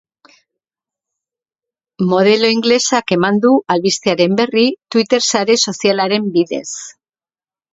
Modelo 2.13 2.49
ingelesak 2.55 3.13
eman 3.17 3.37
du 3.45 3.51
albistearen 3.75 4.35
berri 4.43 4.67
twitter 4.95 5.23
sare 5.35 5.59
sozialaren 5.67 6.29
bidez. 6.39 6.67